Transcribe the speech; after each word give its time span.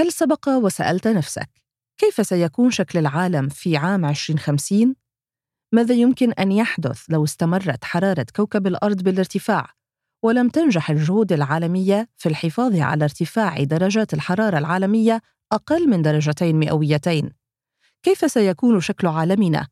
هل 0.00 0.12
سبق 0.12 0.48
وسألت 0.48 1.08
نفسك 1.08 1.48
كيف 1.98 2.26
سيكون 2.26 2.70
شكل 2.70 2.98
العالم 2.98 3.48
في 3.48 3.76
عام 3.76 4.14
2050؟ 4.14 4.94
ماذا 5.72 5.94
يمكن 5.94 6.32
أن 6.32 6.52
يحدث 6.52 7.04
لو 7.08 7.24
استمرت 7.24 7.84
حرارة 7.84 8.26
كوكب 8.36 8.66
الأرض 8.66 9.02
بالارتفاع 9.02 9.66
ولم 10.22 10.48
تنجح 10.48 10.90
الجهود 10.90 11.32
العالمية 11.32 12.08
في 12.16 12.28
الحفاظ 12.28 12.76
على 12.76 13.04
ارتفاع 13.04 13.62
درجات 13.62 14.14
الحرارة 14.14 14.58
العالمية 14.58 15.20
أقل 15.52 15.88
من 15.88 16.02
درجتين 16.02 16.56
مئويتين؟ 16.56 17.30
كيف 18.02 18.30
سيكون 18.32 18.80
شكل 18.80 19.06
عالمنا؟ 19.06 19.68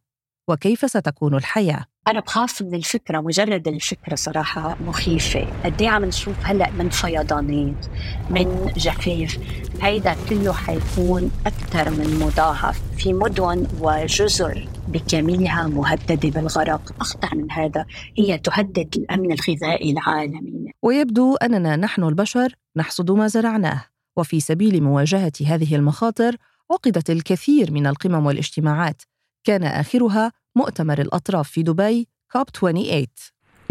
وكيف 0.48 0.90
ستكون 0.90 1.34
الحياة؟ 1.34 1.84
أنا 2.08 2.20
بخاف 2.20 2.62
من 2.62 2.74
الفكرة 2.74 3.20
مجرد 3.20 3.68
الفكرة 3.68 4.14
صراحة 4.14 4.76
مخيفة. 4.86 5.46
قد 5.64 5.82
عم 5.82 6.04
نشوف 6.04 6.34
هلأ 6.42 6.70
من 6.70 6.90
فيضانات 6.90 7.86
من 8.30 8.72
جفاف. 8.76 9.38
هيدا 9.82 10.16
كله 10.28 10.52
حيكون 10.52 11.30
أكثر 11.46 11.90
من 11.90 12.18
مضاعف. 12.22 12.80
في 12.96 13.12
مدن 13.12 13.66
وجزر 13.80 14.68
بكاملها 14.88 15.66
مهددة 15.66 16.30
بالغرق. 16.30 16.92
أخطر 17.00 17.34
من 17.34 17.52
هذا 17.52 17.86
هي 18.18 18.38
تهدد 18.38 18.96
الأمن 18.96 19.32
الغذائي 19.32 19.90
العالمي. 19.92 20.72
ويبدو 20.82 21.36
أننا 21.36 21.76
نحن 21.76 22.02
البشر 22.04 22.54
نحصد 22.76 23.10
ما 23.10 23.26
زرعناه. 23.26 23.84
وفي 24.16 24.40
سبيل 24.40 24.82
مواجهة 24.82 25.32
هذه 25.46 25.74
المخاطر 25.74 26.36
عقدت 26.70 27.10
الكثير 27.10 27.72
من 27.72 27.86
القمم 27.86 28.26
والاجتماعات. 28.26 29.02
كان 29.44 29.64
آخرها 29.64 30.32
مؤتمر 30.56 31.00
الأطراف 31.00 31.50
في 31.50 31.62
دبي 31.62 32.08
كوب 32.32 32.50
28 32.50 33.06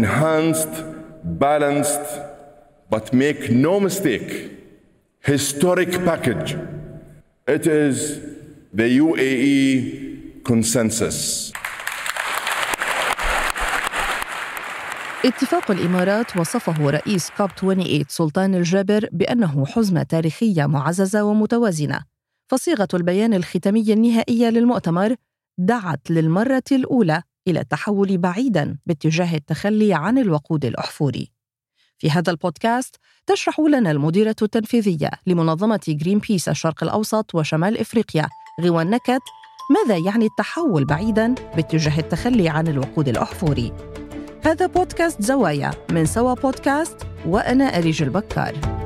Enhanced, 0.00 0.74
balanced, 1.40 2.08
but 2.90 3.12
make 3.12 3.50
no 3.50 3.80
mistake, 3.80 4.30
historic 5.20 5.90
package. 6.04 6.50
It 7.56 7.66
is 7.66 7.96
the 8.72 8.88
UAE 9.04 10.44
consensus. 10.44 11.52
اتفاق 15.24 15.70
الإمارات 15.70 16.36
وصفه 16.36 16.90
رئيس 16.90 17.30
كوب 17.30 17.50
28 17.50 18.04
سلطان 18.08 18.54
الجابر 18.54 19.08
بأنه 19.12 19.66
حزمة 19.66 20.02
تاريخية 20.02 20.66
معززة 20.66 21.24
ومتوازنة 21.24 22.00
فصيغة 22.50 22.88
البيان 22.94 23.34
الختامي 23.34 23.92
النهائية 23.92 24.48
للمؤتمر 24.50 25.14
دعت 25.58 26.10
للمرة 26.10 26.62
الأولى 26.72 27.22
إلى 27.48 27.60
التحول 27.60 28.18
بعيداً 28.18 28.78
باتجاه 28.86 29.34
التخلي 29.34 29.94
عن 29.94 30.18
الوقود 30.18 30.64
الأحفوري. 30.64 31.32
في 31.98 32.10
هذا 32.10 32.30
البودكاست 32.30 32.96
تشرح 33.26 33.60
لنا 33.60 33.90
المديرة 33.90 34.36
التنفيذية 34.42 35.10
لمنظمة 35.26 35.80
جرين 35.88 36.18
بيس 36.18 36.48
الشرق 36.48 36.82
الأوسط 36.82 37.34
وشمال 37.34 37.78
إفريقيا 37.78 38.28
غوى 38.60 38.90
نكت 38.90 39.22
ماذا 39.70 39.96
يعني 39.96 40.26
التحول 40.26 40.84
بعيداً 40.84 41.34
باتجاه 41.56 41.98
التخلي 41.98 42.48
عن 42.48 42.68
الوقود 42.68 43.08
الأحفوري. 43.08 43.72
هذا 44.44 44.66
بودكاست 44.66 45.22
زوايا 45.22 45.70
من 45.90 46.06
سوا 46.06 46.34
بودكاست 46.34 46.96
وأنا 47.26 47.64
أريج 47.64 48.02
البكار. 48.02 48.77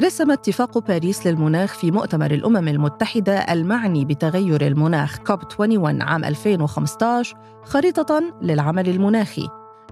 رسم 0.00 0.30
اتفاق 0.30 0.78
باريس 0.78 1.26
للمناخ 1.26 1.74
في 1.74 1.90
مؤتمر 1.90 2.30
الأمم 2.30 2.68
المتحدة 2.68 3.38
المعني 3.38 4.04
بتغير 4.04 4.66
المناخ 4.66 5.18
كوب 5.18 5.38
21 5.58 6.02
عام 6.02 6.24
2015 6.24 7.36
خريطة 7.64 8.22
للعمل 8.42 8.88
المناخي. 8.88 9.48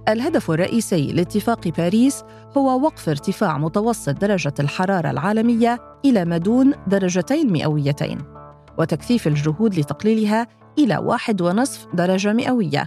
الهدف 0.08 0.50
الرئيسي 0.50 1.12
لاتفاق 1.12 1.68
باريس 1.68 2.22
هو 2.56 2.82
وقف 2.82 3.08
ارتفاع 3.08 3.58
متوسط 3.58 4.10
درجة 4.10 4.54
الحرارة 4.60 5.10
العالمية 5.10 5.78
إلى 6.04 6.24
ما 6.24 6.38
دون 6.38 6.72
درجتين 6.86 7.52
مئويتين 7.52 8.18
وتكثيف 8.78 9.26
الجهود 9.26 9.78
لتقليلها 9.78 10.46
إلى 10.78 10.96
واحد 10.96 11.42
ونصف 11.42 11.86
درجة 11.94 12.32
مئوية. 12.32 12.86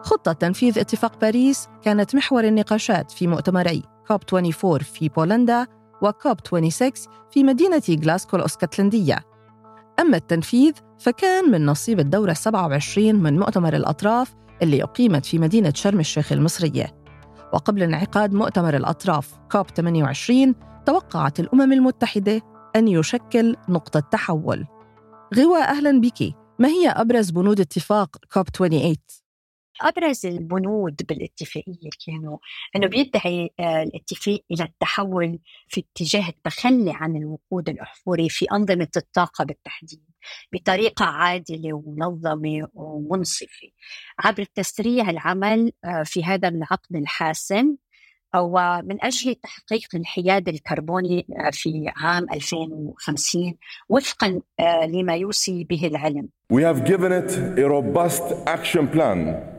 خطة 0.00 0.32
تنفيذ 0.32 0.78
اتفاق 0.78 1.20
باريس 1.20 1.68
كانت 1.82 2.14
محور 2.14 2.44
النقاشات 2.44 3.10
في 3.10 3.26
مؤتمري 3.26 3.82
كوب 4.08 4.20
24 4.32 4.78
في 4.78 5.08
بولندا 5.08 5.66
وكوب 6.02 6.36
26 6.46 6.92
في 7.30 7.44
مدينة 7.44 7.82
غلاسكو 8.04 8.36
الأسكتلندية 8.36 9.18
أما 10.00 10.16
التنفيذ 10.16 10.72
فكان 10.98 11.50
من 11.50 11.66
نصيب 11.66 12.00
الدورة 12.00 12.32
27 12.32 13.14
من 13.14 13.38
مؤتمر 13.38 13.76
الأطراف 13.76 14.34
اللي 14.62 14.82
أقيمت 14.82 15.26
في 15.26 15.38
مدينة 15.38 15.72
شرم 15.76 16.00
الشيخ 16.00 16.32
المصرية. 16.32 17.02
وقبل 17.52 17.82
انعقاد 17.82 18.32
مؤتمر 18.34 18.76
الأطراف 18.76 19.30
كوب 19.52 19.66
28 19.70 20.54
توقعت 20.86 21.40
الأمم 21.40 21.72
المتحدة 21.72 22.40
أن 22.76 22.88
يشكل 22.88 23.56
نقطة 23.68 24.00
تحول. 24.00 24.66
غوا 25.36 25.70
أهلا 25.70 26.00
بك. 26.00 26.34
ما 26.58 26.68
هي 26.68 26.88
أبرز 26.88 27.30
بنود 27.30 27.60
اتفاق 27.60 28.16
كوب 28.32 28.46
28؟ 28.48 29.21
أبرز 29.80 30.26
البنود 30.26 31.00
بالاتفاقية 31.08 31.90
كانوا 32.06 32.38
إنه 32.76 32.86
بيدعي 32.86 33.50
آه، 33.60 33.82
الاتفاق 33.82 34.38
إلى 34.50 34.64
التحول 34.64 35.38
في 35.68 35.80
اتجاه 35.80 36.28
التخلي 36.28 36.92
عن 36.94 37.16
الوقود 37.16 37.68
الأحفوري 37.68 38.28
في 38.28 38.46
أنظمة 38.52 38.88
الطاقة 38.96 39.44
بالتحديد 39.44 40.02
بطريقة 40.52 41.04
عادلة 41.04 41.72
ومنظمة 41.72 42.68
ومنصفة. 42.74 43.68
عبر 44.18 44.44
تسريع 44.44 45.10
العمل 45.10 45.72
آه، 45.84 46.02
في 46.02 46.24
هذا 46.24 46.48
العقد 46.48 46.96
الحاسم 46.96 47.76
ومن 48.36 49.04
أجل 49.04 49.34
تحقيق 49.34 49.88
الحياد 49.94 50.48
الكربوني 50.48 51.26
آه، 51.46 51.50
في 51.50 51.92
عام 51.96 52.26
2050 52.32 53.56
وفقا 53.88 54.40
لما 54.86 55.16
يوصي 55.16 55.64
به 55.64 55.86
العلم. 55.86 56.28
We 56.52 56.62
have 56.62 56.84
given 56.84 57.12
it 57.12 57.30
a 57.58 57.68
robust 57.68 58.22
action 58.46 58.88
plan. 58.88 59.51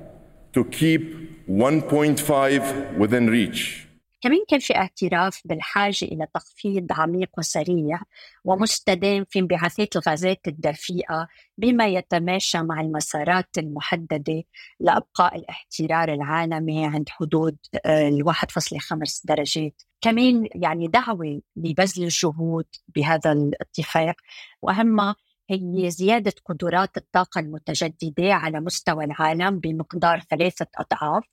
To 0.54 0.64
keep 0.66 1.02
1.5 1.48 2.98
within 2.98 3.28
reach. 3.28 3.84
كمان 4.24 4.40
كان 4.50 4.60
في 4.60 4.76
اعتراف 4.76 5.42
بالحاجة 5.46 6.06
إلى 6.06 6.28
تخفيض 6.34 6.88
عميق 6.92 7.30
وسريع 7.38 8.02
ومستدام 8.46 9.26
في 9.30 9.40
انبعاثات 9.40 9.96
الغازات 9.96 10.48
الدفيئة 10.48 11.28
بما 11.58 11.88
يتماشى 11.88 12.62
مع 12.62 12.82
المسارات 12.82 13.58
المحددة 13.58 14.44
لأبقاء 14.80 15.36
الاحترار 15.36 16.14
العالمي 16.14 16.86
عند 16.86 17.10
حدود 17.10 17.58
آه، 17.86 18.08
ال 18.08 18.24
1.5 18.24 19.22
درجات 19.24 19.82
كمان 20.02 20.48
يعني 20.56 20.88
دعوة 20.88 21.42
لبذل 21.56 22.04
الجهود 22.04 22.66
بهذا 22.96 23.32
الاتفاق 23.32 24.16
وأهمها 24.62 25.16
هي 25.50 25.90
زيادة 25.92 26.34
قدرات 26.46 26.98
الطاقة 26.98 27.40
المتجددة 27.40 28.34
على 28.34 28.60
مستوى 28.60 29.06
العالم 29.06 29.60
بمقدار 29.60 30.20
ثلاثة 30.20 30.68
أضعاف 30.78 31.24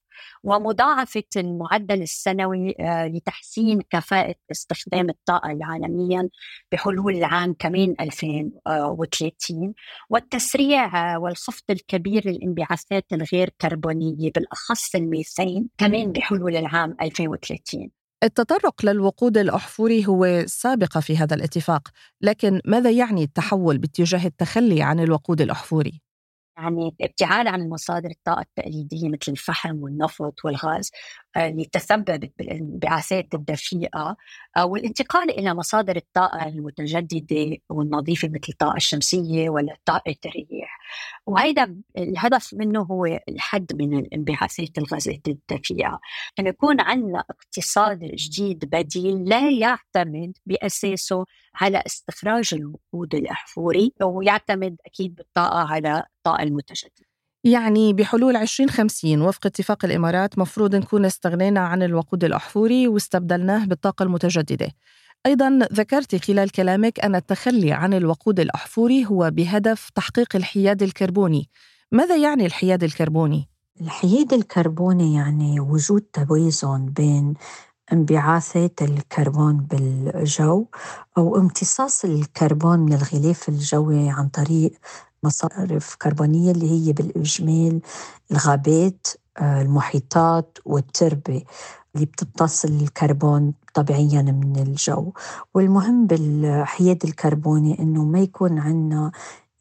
ومضاعفة 0.44 1.22
المعدل 1.37 2.03
السنوي 2.03 2.75
آه، 2.81 3.06
لتحسين 3.06 3.81
كفاءة 3.91 4.34
استخدام 4.50 5.10
الطاقة 5.10 5.59
عالميا 5.62 6.28
بحلول 6.72 7.16
العام 7.16 7.54
كمان 7.59 7.94
2030 8.00 9.75
والتسريع 10.10 11.16
والخفض 11.16 11.70
الكبير 11.70 12.28
للانبعاثات 12.28 13.04
الغير 13.12 13.50
كربونية 13.60 14.31
بالأخص 14.34 14.94
الميثين 14.94 15.69
كمان 15.78 16.12
بحلول 16.12 16.56
العام 16.56 16.97
2030 17.03 18.00
التطرق 18.25 18.84
للوقود 18.84 19.38
الأحفوري 19.38 20.06
هو 20.06 20.44
سابقة 20.47 21.00
في 21.00 21.16
هذا 21.16 21.34
الاتفاق، 21.36 21.88
لكن 22.20 22.60
ماذا 22.64 22.91
يعني 22.91 23.22
التحول 23.22 23.78
باتجاه 23.78 24.26
التخلي 24.26 24.82
عن 24.82 25.00
الوقود 25.00 25.41
الأحفوري؟ 25.41 26.03
يعني 26.58 26.88
الابتعاد 27.00 27.47
عن 27.47 27.69
مصادر 27.69 28.10
الطاقة 28.10 28.41
التقليدية 28.41 29.08
مثل 29.08 29.32
الفحم 29.32 29.76
والنفط 29.82 30.44
والغاز 30.44 30.91
اللي 31.36 31.64
تسببت 31.64 32.32
بالانبعاثات 32.38 33.34
الدفيئة 33.34 34.17
والانتقال 34.64 35.31
إلى 35.38 35.55
مصادر 35.55 35.96
الطاقة 35.96 36.49
المتجددة 36.49 37.56
والنظيفة 37.70 38.28
مثل 38.28 38.40
الطاقة 38.49 38.76
الشمسية 38.76 39.50
ولا 39.50 39.76
طاقة 39.84 40.16
الرياح 40.26 40.69
وهذا 41.26 41.75
الهدف 41.98 42.54
منه 42.54 42.81
هو 42.81 43.06
الحد 43.28 43.72
من 43.75 43.98
الانبعاثات 43.98 44.78
الغازات 44.78 45.28
الدفيئة 45.28 46.00
أن 46.38 46.46
يكون 46.46 46.81
عندنا 46.81 47.25
اقتصاد 47.31 47.98
جديد 47.98 48.64
بديل 48.64 49.28
لا 49.28 49.50
يعتمد 49.50 50.32
بأساسه 50.46 51.25
على 51.54 51.82
استخراج 51.87 52.54
الوقود 52.54 53.14
الأحفوري 53.14 53.92
ويعتمد 54.02 54.76
أكيد 54.87 55.14
بالطاقة 55.14 55.58
على 55.58 56.04
الطاقة 56.16 56.42
المتجددة. 56.42 57.10
يعني 57.44 57.92
بحلول 57.92 58.37
2050 58.37 59.22
وفق 59.22 59.46
اتفاق 59.46 59.84
الإمارات 59.84 60.38
مفروض 60.38 60.75
نكون 60.75 61.04
استغنينا 61.04 61.60
عن 61.60 61.82
الوقود 61.82 62.25
الأحفوري 62.25 62.88
واستبدلناه 62.88 63.64
بالطاقة 63.64 64.02
المتجددة. 64.02 64.69
أيضا 65.26 65.58
ذكرت 65.72 66.25
خلال 66.25 66.50
كلامك 66.50 67.00
أن 67.00 67.14
التخلي 67.14 67.72
عن 67.72 67.94
الوقود 67.94 68.40
الأحفوري 68.40 69.06
هو 69.06 69.31
بهدف 69.31 69.90
تحقيق 69.94 70.37
الحياد 70.37 70.82
الكربوني 70.82 71.49
ماذا 71.93 72.17
يعني 72.17 72.46
الحياد 72.46 72.84
الكربوني؟ 72.84 73.49
الحياد 73.81 74.32
الكربوني 74.32 75.14
يعني 75.14 75.61
وجود 75.61 76.00
توازن 76.00 76.87
بين 76.87 77.34
انبعاثات 77.93 78.82
الكربون 78.82 79.56
بالجو 79.56 80.67
أو 81.19 81.37
امتصاص 81.37 82.05
الكربون 82.05 82.78
من 82.78 82.93
الغلاف 82.93 83.49
الجوي 83.49 84.11
عن 84.11 84.28
طريق 84.28 84.73
مصارف 85.23 85.94
كربونية 85.94 86.52
اللي 86.52 86.70
هي 86.70 86.93
بالإجمال 86.93 87.81
الغابات 88.31 89.06
آه، 89.38 89.62
المحيطات 89.62 90.58
والتربة 90.64 91.44
اللي 91.94 92.06
بتمتص 92.06 92.64
الكربون 92.64 93.54
طبيعيا 93.75 94.22
من 94.22 94.56
الجو. 94.58 95.12
والمهم 95.54 96.06
بالحياد 96.06 97.04
الكربوني 97.04 97.78
إنه 97.78 98.04
ما 98.04 98.20
يكون 98.20 98.58
عندنا 98.58 99.12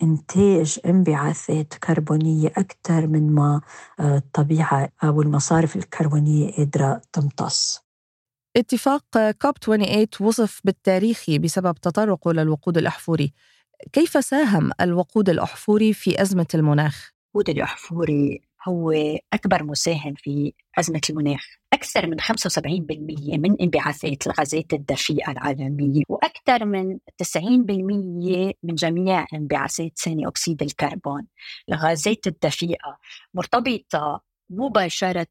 إنتاج 0.04 0.80
انبعاثات 0.86 1.74
كربونية 1.74 2.48
أكثر 2.48 3.08
من 3.08 3.36
ما 3.36 3.62
آه، 4.00 4.18
الطبيعة 4.18 4.90
أو 5.04 5.22
المصارف 5.22 5.76
الكربونية 5.76 6.52
قادرة 6.52 7.02
تمتص. 7.14 7.80
اتفاق 8.58 9.32
كوب 9.42 9.58
28 9.58 10.08
وصف 10.28 10.62
بالتاريخي 10.64 11.40
بسبب 11.40 11.76
تطرقه 11.76 12.34
للوقود 12.34 12.78
الأحفوري. 12.78 13.34
كيف 13.94 14.26
ساهم 14.26 14.72
الوقود 14.82 15.30
الأحفوري 15.30 15.94
في 15.94 16.22
أزمة 16.22 16.48
المناخ؟ 16.56 17.12
الوقود 17.36 17.50
الأحفوري 17.50 18.49
هو 18.68 18.92
أكبر 19.34 19.64
مساهم 19.64 20.14
في 20.18 20.54
أزمة 20.80 21.02
المناخ. 21.10 21.46
أكثر 21.74 22.08
من 22.08 22.22
75% 22.22 23.38
من 23.38 23.62
انبعاثات 23.62 24.28
الغازات 24.28 24.74
الدفيئة 24.74 25.32
العالمية 25.32 26.04
وأكثر 26.10 26.66
من 26.66 26.98
90% 27.18 28.54
من 28.64 28.76
جميع 28.76 29.26
انبعاثات 29.34 30.00
ثاني 30.00 30.28
أكسيد 30.28 30.64
الكربون. 30.64 31.28
الغازات 31.70 32.28
الدفيئة 32.28 32.98
مرتبطة 33.34 34.22
مباشرة 34.50 35.28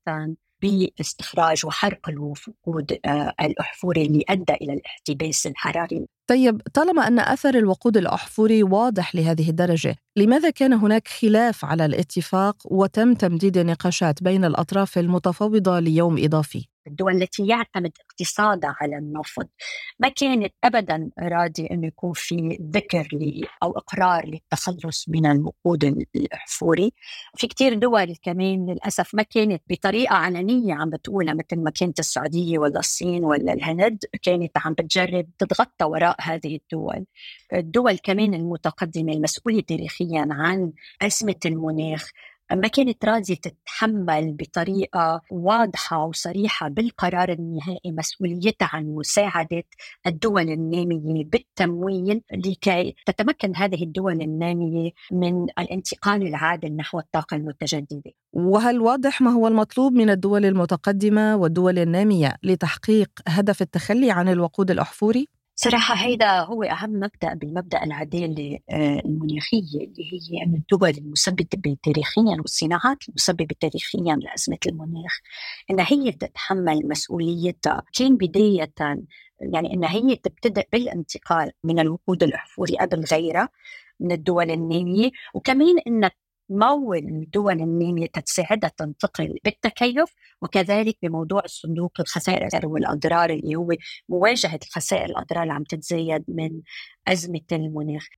باستخراج 0.62 1.66
وحرق 1.66 2.08
الوقود 2.08 2.98
آه، 3.04 3.34
الأحفوري 3.40 4.02
اللي 4.02 4.24
أدى 4.28 4.52
إلى 4.52 4.72
الاحتباس 4.72 5.46
الحراري 5.46 6.06
طيب 6.28 6.62
طالما 6.74 7.06
أن 7.06 7.18
أثر 7.18 7.54
الوقود 7.54 7.96
الأحفوري 7.96 8.62
واضح 8.62 9.14
لهذه 9.14 9.50
الدرجة 9.50 9.96
لماذا 10.16 10.50
كان 10.50 10.72
هناك 10.72 11.08
خلاف 11.08 11.64
على 11.64 11.84
الاتفاق 11.84 12.56
وتم 12.64 13.14
تمديد 13.14 13.56
النقاشات 13.56 14.22
بين 14.22 14.44
الأطراف 14.44 14.98
المتفاوضة 14.98 15.78
ليوم 15.78 16.16
إضافي؟ 16.24 16.68
الدول 16.88 17.22
التي 17.22 17.46
يعتمد 17.46 17.92
اقتصادها 18.00 18.76
على 18.80 18.96
النفط 18.98 19.48
ما 19.98 20.08
كانت 20.08 20.54
ابدا 20.64 21.10
راضي 21.18 21.66
إنه 21.70 21.86
يكون 21.86 22.12
في 22.14 22.58
ذكر 22.74 23.08
أو 23.62 23.70
إقرار 23.70 24.26
للتخلص 24.26 25.08
من 25.08 25.26
الوقود 25.26 25.84
الأحفوري. 26.16 26.92
في 27.36 27.46
كثير 27.46 27.74
دول 27.74 28.14
كمان 28.22 28.70
للأسف 28.70 29.14
ما 29.14 29.22
كانت 29.22 29.62
بطريقة 29.70 30.14
علنية 30.14 30.74
عم 30.74 30.90
بتقولها 30.90 31.34
مثل 31.34 31.62
ما 31.62 31.70
كانت 31.70 31.98
السعودية 31.98 32.58
ولا 32.58 32.78
الصين 32.78 33.24
ولا 33.24 33.52
الهند 33.52 33.98
كانت 34.22 34.58
عم 34.58 34.72
بتجرب 34.72 35.26
تتغطى 35.38 35.84
وراء 35.84 36.16
هذه 36.20 36.56
الدول. 36.56 37.06
الدول 37.52 37.98
كمان 37.98 38.34
المتقدمة 38.34 39.12
المسؤولة 39.12 39.60
تاريخيا 39.60 40.28
عن 40.30 40.72
أزمة 41.02 41.40
المناخ 41.46 42.10
ما 42.52 42.68
كانت 42.68 43.04
راضية 43.04 43.34
تتحمل 43.34 44.32
بطريقة 44.32 45.22
واضحة 45.30 46.04
وصريحة 46.04 46.68
بالقرار 46.68 47.32
النهائي 47.32 47.92
مسؤوليتها 47.92 48.70
عن 48.72 48.86
مساعدة 48.86 49.64
الدول 50.06 50.50
النامية 50.50 51.24
بالتمويل 51.24 52.22
لكي 52.32 52.94
تتمكن 53.06 53.56
هذه 53.56 53.82
الدول 53.82 54.22
النامية 54.22 54.90
من 55.12 55.44
الانتقال 55.58 56.26
العادل 56.26 56.76
نحو 56.76 56.98
الطاقة 56.98 57.34
المتجددة 57.34 58.12
وهل 58.32 58.80
واضح 58.80 59.20
ما 59.20 59.30
هو 59.30 59.48
المطلوب 59.48 59.92
من 59.92 60.10
الدول 60.10 60.44
المتقدمة 60.44 61.36
والدول 61.36 61.78
النامية 61.78 62.34
لتحقيق 62.42 63.10
هدف 63.28 63.62
التخلي 63.62 64.10
عن 64.10 64.28
الوقود 64.28 64.70
الأحفوري؟ 64.70 65.37
صراحة 65.60 65.94
هيدا 65.94 66.40
هو 66.40 66.62
أهم 66.62 66.90
مبدأ 66.90 67.34
بالمبدأ 67.34 67.84
العدالة 67.84 68.58
آه، 68.70 69.02
المناخية 69.04 69.80
اللي 69.80 70.12
هي 70.12 70.42
أن 70.46 70.54
الدول 70.54 70.90
المسببة 70.90 71.76
تاريخيا 71.82 72.36
والصناعات 72.38 73.08
المسببة 73.08 73.54
تاريخيا 73.60 74.16
لأزمة 74.16 74.58
المناخ 74.66 75.20
أن 75.70 75.80
هي 75.80 76.12
تتحمل 76.12 76.88
مسؤوليتها 76.88 77.82
كان 77.94 78.16
بداية 78.16 78.72
يعني 79.40 79.74
أن 79.74 79.84
هي 79.84 80.16
تبتدأ 80.16 80.64
بالانتقال 80.72 81.52
من 81.64 81.78
الوقود 81.78 82.22
الأحفوري 82.22 82.76
قبل 82.76 83.04
غيرها 83.04 83.48
من 84.00 84.12
الدول 84.12 84.50
النامية 84.50 85.10
وكمان 85.34 85.78
أن 85.86 86.10
تمول 86.48 86.98
الدول 86.98 87.60
النامية 87.60 88.06
تساعدها 88.06 88.70
تنتقل 88.76 89.34
بالتكيف 89.44 90.14
وكذلك 90.42 90.96
بموضوع 91.02 91.42
الصندوق 91.44 91.92
الخسائر 92.00 92.66
والأضرار 92.66 93.30
اللي 93.30 93.56
هو 93.56 93.68
مواجهة 94.08 94.58
الخسائر 94.62 95.04
الأضرار 95.04 95.42
اللي 95.42 95.54
عم 95.54 95.64
تتزايد 95.64 96.24
من 96.28 96.60
أزمة 97.08 97.40
المناخ. 97.52 98.08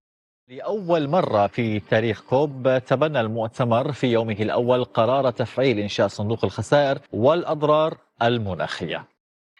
لأول 0.48 1.08
مرة 1.08 1.46
في 1.46 1.80
تاريخ 1.80 2.20
كوب 2.20 2.78
تبنى 2.86 3.20
المؤتمر 3.20 3.92
في 3.92 4.06
يومه 4.06 4.36
الأول 4.40 4.84
قرار 4.84 5.30
تفعيل 5.30 5.78
إنشاء 5.78 6.08
صندوق 6.08 6.44
الخسائر 6.44 6.98
والأضرار 7.12 7.98
المناخية. 8.22 9.08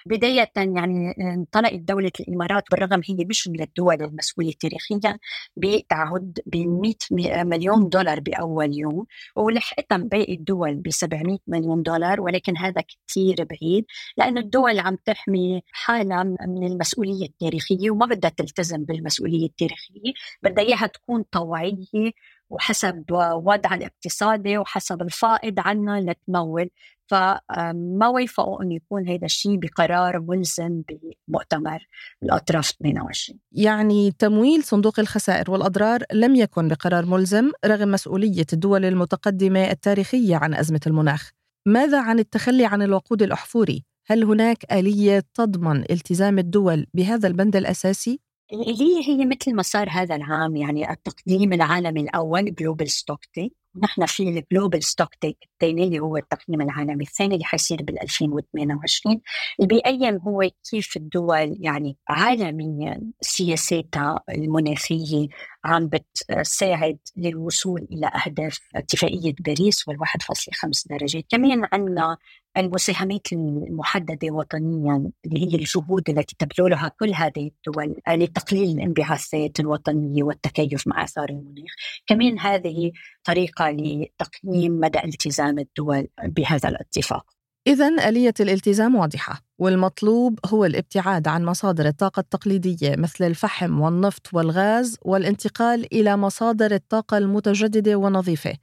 بداية 0.06 0.50
يعني 0.56 1.14
انطلقت 1.20 1.74
دولة 1.74 2.10
الإمارات 2.20 2.64
بالرغم 2.70 3.00
هي 3.08 3.24
مش 3.24 3.48
من 3.48 3.62
الدول 3.62 4.02
المسؤولة 4.02 4.52
تاريخيا 4.60 5.18
بتعهد 5.56 6.38
ب 6.46 6.56
100 6.56 7.44
مليون 7.44 7.88
دولار 7.88 8.20
بأول 8.20 8.78
يوم 8.78 9.06
ولحقتها 9.36 9.98
باقي 9.98 10.34
الدول 10.34 10.74
ب 10.74 10.90
700 10.90 11.38
مليون 11.46 11.82
دولار 11.82 12.20
ولكن 12.20 12.56
هذا 12.56 12.82
كثير 13.08 13.44
بعيد 13.44 13.84
لأن 14.16 14.38
الدول 14.38 14.78
عم 14.78 14.96
تحمي 15.04 15.62
حالها 15.72 16.22
من 16.24 16.66
المسؤولية 16.66 17.26
التاريخية 17.26 17.90
وما 17.90 18.06
بدها 18.06 18.30
تلتزم 18.30 18.84
بالمسؤولية 18.84 19.46
التاريخية 19.46 20.12
بدها 20.42 20.64
إياها 20.64 20.86
تكون 20.86 21.22
طوعية 21.22 22.12
وحسب 22.50 23.04
وضع 23.44 23.74
الاقتصادي 23.74 24.58
وحسب 24.58 25.02
الفائض 25.02 25.54
عنا 25.60 26.00
لتمول 26.00 26.70
فما 27.10 28.08
وافقوا 28.08 28.62
إنه 28.62 28.74
يكون 28.74 29.08
هذا 29.08 29.24
الشيء 29.24 29.56
بقرار 29.56 30.20
ملزم 30.20 30.82
بمؤتمر 31.28 31.86
الأطراف 32.22 32.70
28 32.82 33.38
يعني 33.52 34.12
تمويل 34.18 34.62
صندوق 34.62 35.00
الخسائر 35.00 35.50
والأضرار 35.50 36.02
لم 36.12 36.36
يكن 36.36 36.68
بقرار 36.68 37.06
ملزم 37.06 37.50
رغم 37.66 37.90
مسؤولية 37.90 38.46
الدول 38.52 38.84
المتقدمة 38.84 39.70
التاريخية 39.70 40.36
عن 40.36 40.54
أزمة 40.54 40.80
المناخ. 40.86 41.30
ماذا 41.66 42.00
عن 42.00 42.18
التخلي 42.18 42.64
عن 42.64 42.82
الوقود 42.82 43.22
الأحفوري؟ 43.22 43.84
هل 44.06 44.24
هناك 44.24 44.72
آلية 44.72 45.24
تضمن 45.34 45.84
التزام 45.90 46.38
الدول 46.38 46.86
بهذا 46.94 47.28
البند 47.28 47.56
الأساسي؟ 47.56 48.20
الآلية 48.52 49.02
هي 49.08 49.26
مثل 49.26 49.54
ما 49.54 49.62
صار 49.62 49.88
هذا 49.90 50.16
العام 50.16 50.56
يعني 50.56 50.90
التقييم 50.90 51.52
العالمي 51.52 52.00
الأول 52.00 52.54
global 52.54 52.90
stocktake 52.90 53.52
ونحن 53.74 54.06
في 54.06 54.22
ال 54.22 54.84
global 54.84 55.14
stocktake 55.14 55.38
الثاني 55.52 55.84
اللي 55.84 55.98
هو 55.98 56.16
التقييم 56.16 56.60
العالمي 56.60 57.04
الثاني 57.04 57.34
اللي 57.34 57.44
حيصير 57.44 57.82
بال 57.82 58.02
2028 58.02 59.20
اللي 59.60 59.68
بيقيم 59.68 60.16
هو 60.16 60.50
كيف 60.70 60.96
الدول 60.96 61.56
يعني 61.60 61.96
عالميا 62.08 63.00
سياساتها 63.20 64.20
المناخية 64.28 65.28
عم 65.64 65.88
بتساعد 65.88 66.98
للوصول 67.16 67.86
إلى 67.92 68.06
أهداف 68.26 68.58
اتفاقية 68.76 69.34
باريس 69.40 69.88
وال 69.88 69.98
1.5 70.00 70.88
درجات، 70.90 71.24
كمان 71.30 71.68
عندنا 71.72 72.16
المساهمات 72.56 73.32
المحددة 73.32 74.30
وطنيا 74.32 75.10
اللي 75.26 75.40
هي 75.40 75.56
الجهود 75.58 76.10
التي 76.10 76.36
تبذلها 76.38 76.88
كل 77.00 77.14
هذه 77.14 77.50
الدول 77.66 77.96
لتقليل 78.08 78.78
الانبعاثات 78.78 79.60
الوطنية 79.60 80.22
والتكيف 80.22 80.86
مع 80.86 81.04
آثار 81.04 81.28
المناخ، 81.28 81.70
كمان 82.06 82.38
هذه 82.38 82.92
طريقة 83.24 83.70
لتقييم 83.70 84.80
مدى 84.80 84.98
التزام 85.04 85.58
الدول 85.58 86.08
بهذا 86.24 86.68
الاتفاق. 86.68 87.24
إذا 87.66 88.08
آلية 88.08 88.34
الالتزام 88.40 88.94
واضحة 88.94 89.40
والمطلوب 89.58 90.38
هو 90.46 90.64
الابتعاد 90.64 91.28
عن 91.28 91.44
مصادر 91.44 91.86
الطاقة 91.86 92.20
التقليدية 92.20 92.96
مثل 92.96 93.24
الفحم 93.24 93.80
والنفط 93.80 94.34
والغاز 94.34 94.96
والانتقال 95.02 95.94
إلى 95.94 96.16
مصادر 96.16 96.74
الطاقة 96.74 97.18
المتجددة 97.18 97.96
والنظيفة. 97.96 98.54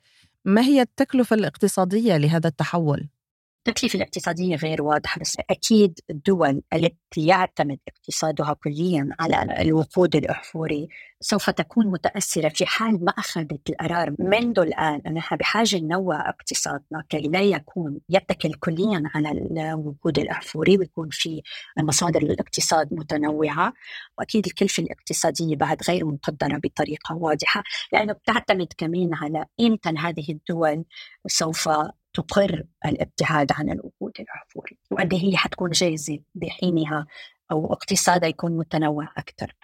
ما 0.46 0.62
هي 0.62 0.82
التكلفة 0.82 1.34
الاقتصادية 1.34 2.17
لهذا 2.17 2.48
التحول؟ 2.48 3.08
التكلفة 3.67 3.97
الاقتصادية 3.97 4.55
غير 4.55 4.81
واضحة؟ 4.81 5.21
بس 5.21 5.38
أكيد 5.50 6.00
الدول 6.09 6.62
التي 6.74 7.25
يعتمد 7.25 7.79
اقتصادها 7.88 8.53
كليا 8.53 9.09
على 9.19 9.62
الوقود 9.62 10.15
الأحفوري 10.15 10.88
سوف 11.19 11.50
تكون 11.50 11.88
متأثرة 11.88 12.50
في 12.50 12.65
حال 12.65 13.05
ما 13.05 13.12
أخذت 13.12 13.69
القرار 13.69 14.15
منذ 14.19 14.59
الآن 14.59 15.01
أن 15.07 15.13
نحن 15.13 15.36
بحاجة 15.36 15.77
ننوع 15.77 16.29
اقتصادنا 16.29 17.03
كي 17.09 17.21
لا 17.21 17.41
يكون 17.41 18.00
يتكل 18.09 18.53
كليا 18.53 19.03
على 19.15 19.31
الوقود 19.31 20.19
الأحفوري 20.19 20.77
ويكون 20.77 21.09
في 21.12 21.41
مصادر 21.79 22.21
الاقتصاد 22.21 22.93
متنوعة. 22.93 23.74
وأكيد 24.17 24.45
الكلفة 24.45 24.83
الاقتصادية 24.83 25.55
بعد 25.55 25.77
غير 25.89 26.05
مقدرة 26.05 26.57
بطريقة 26.63 27.15
واضحة 27.15 27.63
لأنه 27.93 28.13
بتعتمد 28.13 28.67
كمان 28.77 29.09
على 29.13 29.45
إمتى 29.62 29.89
هذه 29.89 30.31
الدول 30.31 30.83
سوف 31.27 31.69
تقر 32.17 32.63
الابتعاد 32.86 33.51
عن 33.51 33.69
الوقود 33.69 34.12
الأحفوري 34.19 34.77
وقد 34.91 35.13
هي 35.13 35.38
حتكون 35.38 35.69
جاهزة 35.69 36.19
بحينها 36.36 37.07
أو 37.51 37.74
اقتصادها 37.74 38.29
يكون 38.29 38.57
متنوع 38.57 39.12
أكثر 39.17 39.55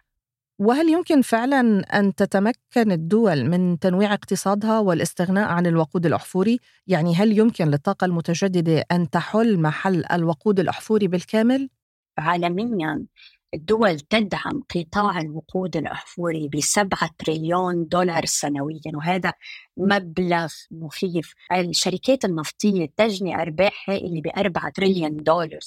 وهل 0.60 0.90
يمكن 0.90 1.22
فعلا 1.22 1.80
أن 2.00 2.16
تتمكن 2.16 2.92
الدول 2.92 3.50
من 3.50 3.80
تنويع 3.80 4.14
اقتصادها 4.14 4.80
والاستغناء 4.80 5.50
عن 5.50 5.68
الوقود 5.68 6.06
الاحفوري؟ 6.06 6.60
يعني 6.88 7.16
هل 7.16 7.38
يمكن 7.38 7.68
للطاقة 7.68 8.06
المتجددة 8.06 8.84
أن 8.92 9.10
تحل 9.10 9.60
محل 9.60 10.06
الوقود 10.12 10.60
الاحفوري 10.60 11.08
بالكامل؟ 11.08 11.70
عالميا 12.18 13.06
الدول 13.54 14.00
تدعم 14.00 14.64
قطاع 14.76 15.22
الوقود 15.22 15.78
الأحفوري 15.78 16.48
بسبعة 16.48 17.10
تريليون 17.20 17.88
دولار 17.88 18.26
سنويا 18.26 18.92
وهذا 18.94 19.34
مبلغ 19.78 20.54
مخيف. 20.72 21.34
الشركات 21.52 22.26
النفطية 22.26 22.90
تجني 22.98 23.42
أرباح 23.42 23.90
هائلة 23.90 24.22
بأربعة 24.22 24.70
تريليون 24.70 25.18
دولار. 25.18 25.60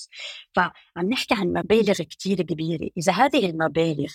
فعم 0.54 0.70
نحكي 1.10 1.34
عن 1.34 1.46
مبالغ 1.52 1.94
كتير 1.94 2.42
كبيرة. 2.42 2.88
إذا 2.98 3.12
هذه 3.12 3.50
المبالغ 3.50 4.12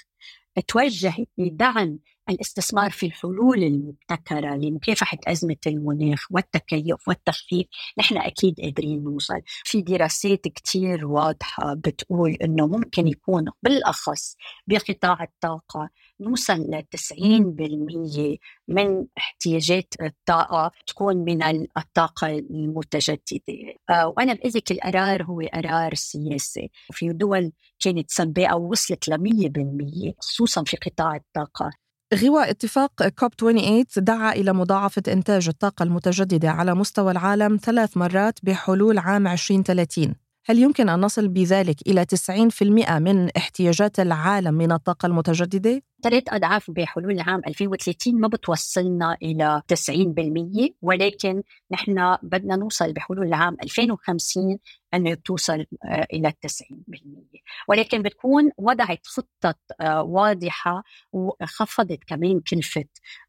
توجه 0.60 1.14
لدعم 1.38 2.00
الاستثمار 2.30 2.92
في 2.92 3.06
الحلول 3.06 3.64
المبتكرة 3.64 4.56
لمكافحة 4.56 5.18
أزمة 5.28 5.56
المناخ 5.68 6.28
والتكيف 6.32 7.08
والتخفيف 7.08 7.68
نحن 8.00 8.18
أكيد 8.18 8.56
قادرين 8.62 9.04
نوصل. 9.04 9.42
في 9.64 9.82
دراسات 9.82 10.48
كتير 10.48 11.08
واضحة 11.08 11.74
بتقول 11.74 12.32
أنه 12.32 12.68
ممكن 12.68 13.08
يكون 13.08 13.46
بالأخص 13.64 14.36
بقطاع 14.68 15.24
الطاقة 15.24 15.90
نوصل 16.22 16.54
ل 16.54 16.84
90% 16.92 18.38
من 18.68 19.06
احتياجات 19.18 19.94
الطاقة 20.02 20.72
تكون 20.88 21.18
من 21.18 21.44
الطاقة 21.78 22.28
المتجددة. 22.28 23.74
آه، 23.90 24.08
وأنا 24.08 24.34
بقول 24.34 24.52
لك 24.56 24.72
القرار 24.72 25.24
هو 25.24 25.42
قرار 25.54 25.94
سياسي. 25.94 26.70
في 26.92 27.14
دول 27.14 27.52
كانت 27.80 28.12
سباقة 28.12 28.56
ووصلت 28.56 29.10
ل 29.10 29.18
100% 29.18 30.14
خصوصا 30.20 30.64
في 30.64 30.78
قطاع 30.78 31.16
الطاقة. 31.16 31.72
غواء 32.14 32.50
اتفاق 32.50 33.08
كوب 33.08 33.34
28 33.34 33.86
دعا 33.98 34.32
إلى 34.32 34.54
مضاعفة 34.54 35.04
إنتاج 35.08 35.48
الطاقة 35.48 35.84
المتجددة 35.84 36.50
على 36.50 36.76
مستوى 36.76 37.12
العالم 37.12 37.60
ثلاث 37.64 37.98
مرات 37.98 38.40
بحلول 38.44 38.98
عام 38.98 39.28
2030 39.28 40.16
هل 40.46 40.60
يمكن 40.60 40.90
أن 40.90 41.00
نصل 41.00 41.28
بذلك 41.28 41.76
إلى 41.88 42.06
90% 42.06 42.92
من 42.92 43.30
احتياجات 43.38 44.00
العالم 44.00 44.54
من 44.54 44.72
الطاقة 44.72 45.06
المتجددة؟ 45.06 45.84
ثلاث 46.04 46.24
أضعاف 46.30 46.72
بحلول 46.72 47.12
العام 47.12 47.42
2030 47.48 48.22
ما 48.22 48.28
بتوصلنا 48.28 49.18
إلى 49.22 49.62
90% 49.68 50.70
ولكن 50.82 51.44
نحن 51.72 52.18
بدنا 52.24 52.56
نوصل 52.56 52.94
بحلول 52.94 53.28
العام 53.28 53.58
2050 53.64 54.58
أن 54.94 55.24
توصل 55.24 55.66
آه، 55.86 56.08
إلى 56.14 56.34
90% 56.48 57.42
ولكن 57.68 58.02
بتكون 58.02 58.52
وضعت 58.58 59.08
خطة 59.08 59.56
آه، 59.82 60.04
واضحة 60.04 60.84
وخفضت 61.12 62.04
كمان 62.08 62.40
كلفة 62.40 62.86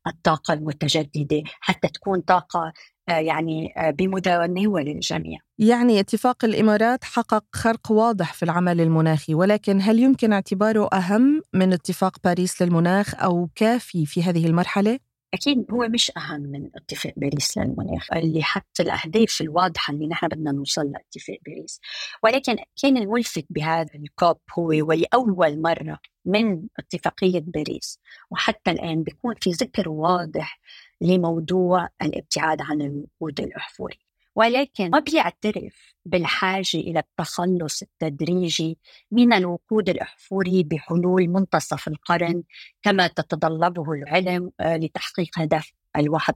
الطاقة 0.07 0.55
المتجددة 0.55 1.43
حتى 1.61 1.89
تكون 1.89 2.21
طاقة 2.21 2.73
يعني 3.09 3.75
بمتناول 3.99 4.89
الجميع 4.89 5.39
يعني 5.59 6.01
اتفاق 6.01 6.45
الإمارات 6.45 7.05
حقق 7.05 7.45
خرق 7.53 7.93
واضح 7.93 8.33
في 8.33 8.43
العمل 8.43 8.81
المناخي 8.81 9.35
ولكن 9.35 9.81
هل 9.81 9.99
يمكن 9.99 10.33
اعتباره 10.33 10.89
أهم 10.93 11.43
من 11.53 11.73
اتفاق 11.73 12.17
باريس 12.25 12.63
للمناخ 12.63 13.15
أو 13.15 13.49
كافي 13.55 14.07
في 14.07 14.23
هذه 14.23 14.47
المرحلة؟ 14.47 14.99
أكيد 15.35 15.67
هو 15.71 15.89
مش 15.89 16.13
أهم 16.17 16.41
من 16.41 16.71
اتفاق 16.75 17.13
باريس 17.17 17.59
للمناخ 17.59 18.13
اللي 18.13 18.43
حط 18.43 18.81
الأهداف 18.81 19.41
الواضحة 19.41 19.93
اللي 19.93 20.07
نحن 20.07 20.29
بدنا 20.29 20.53
نوصل 20.53 20.83
لاتفاق 20.93 21.39
باريس 21.47 21.81
ولكن 22.23 22.57
كان 22.83 22.97
الملفت 22.97 23.47
بهذا 23.51 23.91
الكوب 23.95 24.37
هو 24.59 24.67
ولأول 24.67 25.63
مرة 25.63 25.99
من 26.25 26.63
اتفاقية 26.79 27.41
باريس 27.41 27.99
وحتى 28.31 28.71
الآن 28.71 29.03
بيكون 29.03 29.35
في 29.41 29.51
ذكر 29.51 29.89
واضح 29.89 30.61
لموضوع 31.03 31.89
الابتعاد 32.03 32.63
عن 32.63 32.81
الوقود 32.83 33.41
الاحفوري 33.41 33.99
ولكن 34.35 34.91
ما 34.91 34.99
بيعترف 34.99 35.95
بالحاجة 36.05 36.75
إلى 36.75 36.99
التخلص 36.99 37.83
التدريجي 37.83 38.79
من 39.11 39.33
الوقود 39.33 39.89
الأحفوري 39.89 40.63
بحلول 40.63 41.29
منتصف 41.29 41.89
القرن 41.89 42.43
كما 42.83 43.07
تتطلبه 43.07 43.93
العلم 43.93 44.51
آه، 44.61 44.77
لتحقيق 44.77 45.39
هدف 45.39 45.73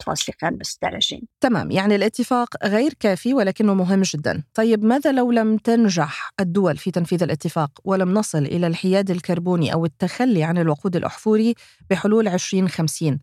فاصلة 0.06 0.34
خمس 0.42 0.78
درجة. 0.82 1.20
تمام 1.40 1.70
يعني 1.70 1.94
الاتفاق 1.94 2.64
غير 2.64 2.94
كافي 3.00 3.34
ولكنه 3.34 3.74
مهم 3.74 4.02
جدا. 4.02 4.42
طيب 4.54 4.84
ماذا 4.84 5.12
لو 5.12 5.32
لم 5.32 5.56
تنجح 5.56 6.30
الدول 6.40 6.76
في 6.76 6.90
تنفيذ 6.90 7.22
الاتفاق 7.22 7.70
ولم 7.84 8.14
نصل 8.14 8.38
إلى 8.38 8.66
الحياد 8.66 9.10
الكربوني 9.10 9.72
أو 9.72 9.84
التخلي 9.84 10.44
عن 10.44 10.58
الوقود 10.58 10.96
الأحفوري 10.96 11.54
بحلول 11.90 12.28
2050 12.28 13.20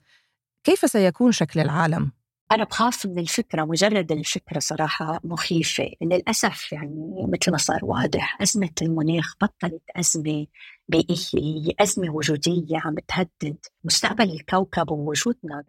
كيف 0.64 0.92
سيكون 0.92 1.32
شكل 1.32 1.60
العالم؟ 1.60 2.12
أنا 2.52 2.64
بخاف 2.64 3.06
من 3.06 3.20
الفكرة 3.20 3.66
مجرد 3.66 4.12
الفكرة 4.12 4.60
صراحة 4.60 5.20
مخيفة 5.24 5.92
للأسف 6.02 6.72
يعني 6.72 7.28
مثل 7.28 7.52
ما 7.52 7.58
صار 7.58 7.80
واضح 7.84 8.42
أزمة 8.42 8.70
المناخ 8.82 9.36
بطلت 9.42 9.82
أزمة 9.96 10.46
بيئية 10.88 11.74
أزمة 11.80 12.16
وجودية 12.16 12.78
عم 12.78 12.96
تهدد 13.08 13.58
مستقبل 13.84 14.32
الكوكب 14.32 14.92
ووجودنا 14.92 15.64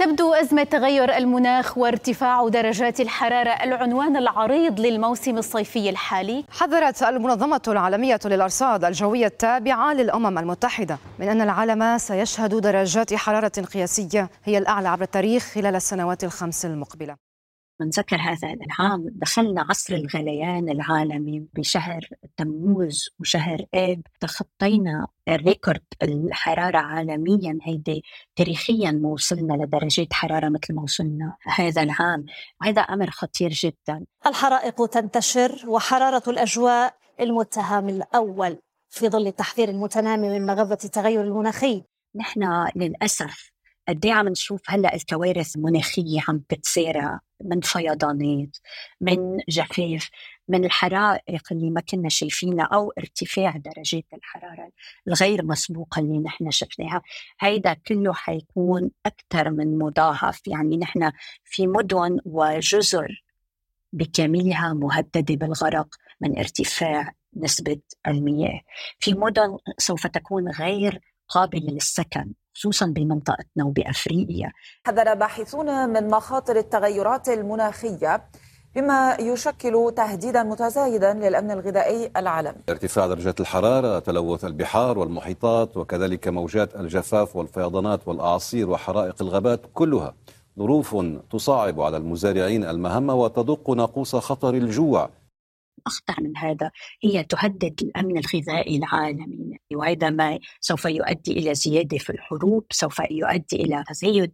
تبدو 0.00 0.34
أزمة 0.34 0.62
تغير 0.62 1.16
المناخ 1.16 1.78
وارتفاع 1.78 2.48
درجات 2.48 3.00
الحرارة 3.00 3.50
العنوان 3.50 4.16
العريض 4.16 4.80
للموسم 4.80 5.38
الصيفي 5.38 5.90
الحالي. 5.90 6.44
حذرت 6.50 7.02
المنظمة 7.02 7.62
العالمية 7.68 8.20
للأرصاد 8.24 8.84
الجوية 8.84 9.26
التابعة 9.26 9.92
للأمم 9.92 10.38
المتحدة 10.38 10.98
من 11.18 11.28
أن 11.28 11.40
العالم 11.40 11.98
سيشهد 11.98 12.54
درجات 12.54 13.14
حرارة 13.14 13.52
قياسية 13.74 14.30
هي 14.44 14.58
الأعلى 14.58 14.88
عبر 14.88 15.02
التاريخ 15.02 15.42
خلال 15.54 15.76
السنوات 15.76 16.24
الخمس 16.24 16.64
المقبلة. 16.64 17.29
نذكر 17.84 18.16
هذا 18.16 18.48
العام. 18.52 19.06
دخلنا 19.12 19.66
عصر 19.68 19.94
الغليان 19.94 20.68
العالمي 20.68 21.46
بشهر 21.54 22.08
تموز 22.36 23.08
وشهر 23.20 23.64
اب 23.74 24.02
تخطينا 24.20 25.06
ال 25.28 25.36
record 25.36 25.82
الحرارة 26.02 26.78
عالميا. 26.78 27.58
هيدي 27.62 28.02
تاريخيا 28.36 28.90
ما 28.90 29.08
وصلنا 29.08 29.52
لدرجات 29.52 30.12
حرارة 30.12 30.48
مثل 30.48 30.74
ما 30.74 30.82
وصلنا 30.82 31.36
هذا 31.42 31.82
العام. 31.82 32.24
هذا 32.62 32.80
أمر 32.80 33.10
خطير 33.10 33.50
جدا. 33.50 34.04
الحرائق 34.26 34.86
تنتشر 34.86 35.64
وحرارة 35.68 36.22
الأجواء 36.28 36.94
المتهم 37.20 37.88
الأول 37.88 38.58
في 38.90 39.08
ظل 39.08 39.26
التحذير 39.26 39.68
المتنامي 39.68 40.28
من 40.28 40.46
مغبة 40.46 40.78
التغير 40.84 41.22
المناخي. 41.22 41.84
نحن 42.14 42.68
للأسف 42.76 43.50
قد 43.88 44.06
عم 44.06 44.28
نشوف 44.28 44.60
هلأ 44.66 44.94
الكوارث 44.94 45.56
المناخية 45.56 46.20
عم 46.28 46.42
بتسارع 46.50 47.20
من 47.44 47.60
فيضانات 47.60 48.56
من 49.00 49.38
جفاف 49.48 50.10
من 50.48 50.64
الحرائق 50.64 51.52
اللي 51.52 51.70
ما 51.70 51.80
كنا 51.80 52.08
شايفينها 52.08 52.64
أو 52.64 52.92
ارتفاع 52.98 53.56
درجات 53.56 54.04
الحرارة 54.14 54.70
الغير 55.08 55.44
مسبوقة 55.44 56.00
اللي 56.00 56.18
نحن 56.18 56.50
شفناها. 56.50 57.02
هيدا 57.40 57.74
كله 57.74 58.12
حيكون 58.12 58.90
أكثر 59.06 59.50
من 59.50 59.78
مضاعف. 59.78 60.40
يعني 60.46 60.76
نحن 60.76 61.12
في 61.44 61.66
مدن 61.66 62.18
وجزر 62.24 63.24
بكاملها 63.92 64.72
مهددة 64.72 65.34
بالغرق 65.34 65.88
من 66.20 66.38
ارتفاع 66.38 67.12
نسبة 67.36 67.80
المياه. 68.06 68.60
في 68.98 69.14
مدن 69.14 69.58
سوف 69.78 70.06
تكون 70.06 70.48
غير 70.48 71.00
قابلة 71.28 71.72
للسكن. 71.72 72.32
خصوصا 72.60 72.86
بمنطقتنا 72.86 73.64
وبأفريقيا. 73.64 74.52
حذر 74.86 75.14
باحثون 75.14 75.88
من 75.88 76.08
مخاطر 76.08 76.56
التغيرات 76.56 77.28
المناخية 77.28 78.22
بما 78.74 79.16
يشكل 79.20 79.92
تهديدا 79.96 80.42
متزايدا 80.42 81.12
للأمن 81.14 81.50
الغذائي 81.50 82.10
العالمي. 82.16 82.62
ارتفاع 82.68 83.06
درجات 83.06 83.40
الحرارة، 83.40 83.98
تلوث 83.98 84.44
البحار 84.44 84.98
والمحيطات 84.98 85.76
وكذلك 85.76 86.28
موجات 86.28 86.76
الجفاف 86.76 87.36
والفيضانات 87.36 88.08
والأعاصير 88.08 88.70
وحرائق 88.70 89.22
الغابات 89.22 89.60
كلها 89.74 90.14
ظروف 90.58 90.96
تصعب 91.30 91.80
على 91.80 91.96
المزارعين 91.96 92.64
المهمة 92.64 93.14
وتدق 93.14 93.70
ناقوس 93.70 94.16
خطر 94.16 94.54
الجوع 94.54 95.10
أخطر 95.86 96.22
من 96.22 96.36
هذا 96.36 96.70
هي 97.02 97.24
تهدد 97.24 97.80
الأمن 97.82 98.18
الغذائي 98.18 98.76
العالمي. 98.76 99.58
وهذا 99.74 100.10
ما 100.10 100.38
سوف 100.60 100.84
يؤدي 100.84 101.32
إلى 101.32 101.54
زيادة 101.54 101.98
في 101.98 102.10
الحروب 102.10 102.64
سوف 102.70 102.98
يؤدي 103.10 103.56
إلى 103.56 103.84
تزايد 103.88 104.32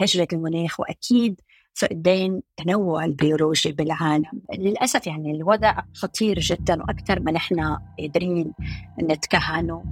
هجرة 0.00 0.28
المناخ 0.32 0.80
وأكيد 0.80 1.40
فقدان 1.74 2.40
التنوع 2.58 3.04
البيولوجي 3.04 3.72
بالعالم. 3.72 4.42
للأسف 4.58 5.06
يعني 5.06 5.30
الوضع 5.30 5.82
خطير 5.94 6.38
جدا 6.38 6.82
وأكثر 6.82 7.20
ما 7.20 7.32
نحن 7.32 7.76
قادرين 7.98 8.52
نتكهنه. 9.02 9.84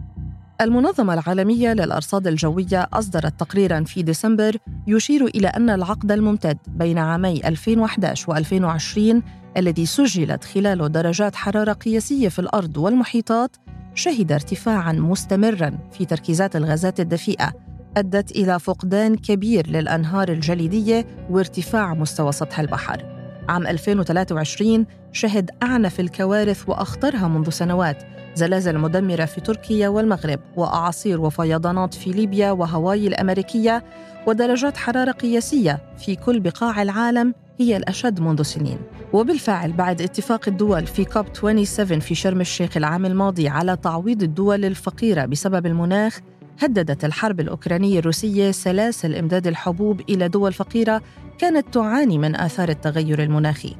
المنظمة 0.61 1.15
العالمية 1.15 1.73
للأرصاد 1.73 2.27
الجوية 2.27 2.89
أصدرت 2.93 3.41
تقريرا 3.41 3.85
في 3.85 4.03
ديسمبر 4.03 4.57
يشير 4.87 5.27
إلى 5.27 5.49
أن 5.49 5.71
العقد 5.71 6.13
الممتد 6.13 6.59
بين 6.69 6.99
عامي 6.99 7.49
2011 7.49 8.35
و2020 8.35 9.23
الذي 9.57 9.87
سجلت 9.87 10.45
خلاله 10.45 10.87
درجات 10.87 11.37
حرارة 11.37 11.73
قياسية 11.73 12.29
في 12.29 12.39
الأرض 12.39 12.77
والمحيطات 12.77 13.57
شهد 13.95 14.33
ارتفاعا 14.33 14.93
مستمرا 14.93 15.79
في 15.93 16.05
تركيزات 16.05 16.57
الغازات 16.57 17.01
الدفيئة 17.01 17.53
أدت 17.97 18.31
إلى 18.31 18.61
فقدان 18.61 19.17
كبير 19.17 19.67
للأنهار 19.67 20.29
الجليدية 20.29 21.07
وارتفاع 21.31 21.95
مستوى 21.95 22.33
سطح 22.33 22.61
البحر. 22.61 23.05
عام 23.49 23.67
2023 23.67 24.87
شهد 25.13 25.51
أعنف 25.63 26.01
الكوارث 26.01 26.69
وأخطرها 26.69 27.29
منذ 27.29 27.51
سنوات. 27.51 28.03
زلازل 28.35 28.79
مدمرة 28.79 29.25
في 29.25 29.41
تركيا 29.41 29.89
والمغرب 29.89 30.41
وأعاصير 30.57 31.21
وفيضانات 31.21 31.95
في 31.95 32.11
ليبيا 32.11 32.51
وهاواي 32.51 33.07
الأمريكية 33.07 33.85
ودرجات 34.27 34.77
حرارة 34.77 35.13
قياسية 35.13 35.83
في 35.99 36.17
كل 36.17 36.41
بقاع 36.41 36.83
العالم 36.83 37.35
هي 37.59 37.77
الأشد 37.77 38.21
منذ 38.21 38.43
سنين. 38.43 38.79
وبالفعل 39.15 39.73
بعد 39.73 40.03
اتفاق 40.03 40.49
الدول 40.49 40.87
في 40.87 41.05
كوب 41.05 41.27
27 41.35 42.01
في 42.01 42.15
شرم 42.15 42.41
الشيخ 42.41 42.77
العام 42.77 43.07
الماضي 43.07 43.49
على 43.49 43.77
تعويض 43.77 44.23
الدول 44.23 44.65
الفقيرة 44.65 45.25
بسبب 45.25 45.67
المناخ 45.67 46.21
هددت 46.59 47.05
الحرب 47.05 47.41
الأوكرانية 47.41 47.99
الروسية 47.99 48.51
سلاسل 48.51 49.15
إمداد 49.15 49.47
الحبوب 49.47 50.01
إلى 50.01 50.29
دول 50.29 50.53
فقيرة 50.53 51.03
كانت 51.39 51.75
تعاني 51.75 52.19
من 52.19 52.37
آثار 52.37 52.69
التغير 52.69 53.23
المناخي 53.23 53.77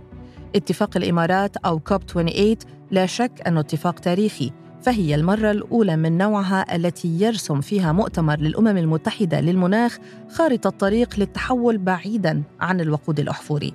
اتفاق 0.57 0.97
الإمارات 0.97 1.57
أو 1.57 1.79
كوب 1.79 2.03
28 2.03 2.57
لا 2.91 3.07
شك 3.07 3.33
أنه 3.47 3.61
اتفاق 3.61 4.01
تاريخي 4.01 4.53
فهي 4.83 5.15
المرة 5.15 5.51
الأولى 5.51 5.97
من 5.97 6.19
نوعها 6.19 6.77
التي 6.77 7.21
يرسم 7.21 7.61
فيها 7.61 7.93
مؤتمر 7.93 8.41
للأمم 8.41 8.77
المتحدة 8.77 9.41
للمناخ 9.41 9.99
خارطة 10.31 10.71
طريق 10.71 11.19
للتحول 11.19 11.79
بعيداً 11.79 12.43
عن 12.61 12.81
الوقود 12.81 13.21
الأحفوري. 13.21 13.75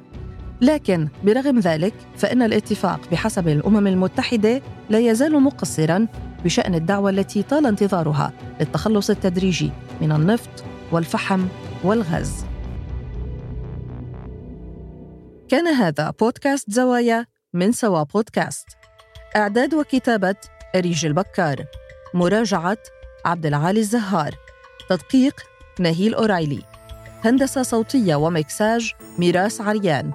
لكن 0.62 1.08
برغم 1.24 1.60
ذلك 1.60 1.94
فإن 2.18 2.42
الاتفاق 2.42 3.00
بحسب 3.12 3.48
الأمم 3.48 3.88
المتحدة 3.88 4.62
لا 4.90 5.00
يزال 5.00 5.42
مقصراً 5.42 6.08
بشأن 6.46 6.76
الدعوة 6.76 7.10
التي 7.10 7.44
طال 7.44 7.66
انتظارها 7.66 8.34
للتخلص 8.60 9.10
التدريجي 9.10 9.72
من 10.02 10.12
النفط 10.12 10.64
والفحم 10.92 11.48
والغاز. 11.84 12.46
كان 15.50 15.68
هذا 15.68 16.14
بودكاست 16.20 16.72
زوايا 16.72 17.26
من 17.54 17.72
سوا 17.72 18.04
بودكاست. 18.04 18.68
إعداد 19.36 19.74
وكتابة 19.74 20.36
أريج 20.76 21.06
البكار 21.06 21.66
مراجعة 22.14 22.78
عبد 23.26 23.46
العالي 23.46 23.80
الزهار 23.80 24.36
تدقيق 24.90 25.42
نهيل 25.80 26.14
أورايلي 26.14 26.62
هندسة 27.24 27.64
صوتية 27.64 28.16
ومكساج 28.16 28.94
ميراس 29.18 29.62
عريان 29.62 30.12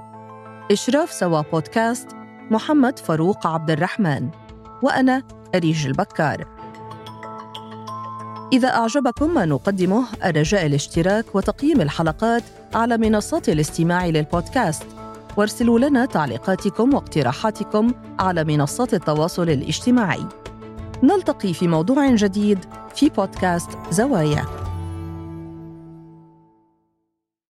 إشراف 0.70 1.12
سوا 1.12 1.40
بودكاست 1.52 2.08
محمد 2.50 2.98
فاروق 2.98 3.46
عبد 3.46 3.70
الرحمن 3.70 4.28
وأنا 4.82 5.22
أريج 5.54 5.86
البكار. 5.86 6.46
إذا 8.52 8.68
أعجبكم 8.68 9.34
ما 9.34 9.44
نقدمه 9.44 10.04
الرجاء 10.24 10.66
الاشتراك 10.66 11.34
وتقييم 11.34 11.80
الحلقات 11.80 12.42
على 12.74 12.96
منصات 12.98 13.48
الاستماع 13.48 14.06
للبودكاست. 14.06 14.86
وارسلوا 15.36 15.78
لنا 15.78 16.04
تعليقاتكم 16.04 16.94
واقتراحاتكم 16.94 17.92
على 18.18 18.44
منصات 18.44 18.94
التواصل 18.94 19.48
الاجتماعي. 19.48 20.26
نلتقي 21.02 21.54
في 21.54 21.68
موضوع 21.68 22.14
جديد 22.14 22.58
في 22.94 23.08
بودكاست 23.08 23.70
زوايا. 23.90 24.63